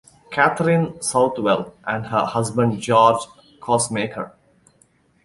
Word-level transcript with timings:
Catherine 0.31 0.99
Southwell 0.99 1.75
and 1.85 2.07
her 2.07 2.25
husband 2.25 2.79
George 2.81 3.21
Coussmaker. 3.61 4.31